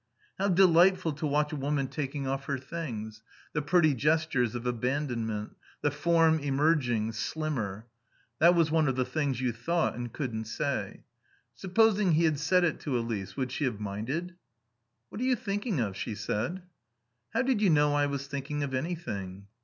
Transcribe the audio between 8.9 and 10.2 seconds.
the things you thought and